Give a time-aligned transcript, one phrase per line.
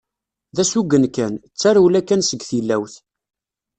[0.55, 2.95] D asugen kan, d tarewla kan seg tillawt.